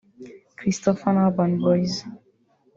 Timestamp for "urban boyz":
1.27-1.93